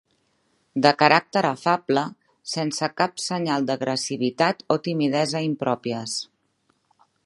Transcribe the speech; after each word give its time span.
De 0.85 0.93
caràcter 1.01 1.43
afable, 1.49 2.05
sense 2.55 2.91
cap 3.03 3.23
senyal 3.27 3.69
d'agressivitat 3.71 4.67
o 4.77 4.83
timidesa 4.89 5.47
impròpies. 5.51 6.21